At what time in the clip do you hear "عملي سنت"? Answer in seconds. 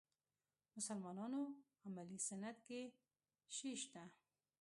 1.85-2.57